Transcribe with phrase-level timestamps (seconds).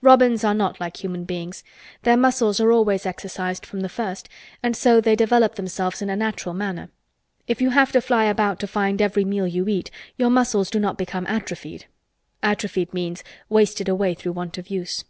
[0.00, 1.64] Robins are not like human beings;
[2.04, 4.28] their muscles are always exercised from the first
[4.62, 6.88] and so they develop themselves in a natural manner.
[7.48, 10.78] If you have to fly about to find every meal you eat, your muscles do
[10.78, 11.86] not become atrophied
[12.44, 15.02] (atrophied means wasted away through want of use).